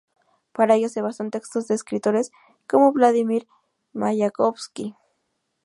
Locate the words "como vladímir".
2.65-3.47